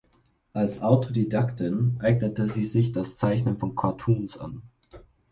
[0.53, 4.63] Als Autodidaktin eignete sie sich das Zeichnen von Cartoons an.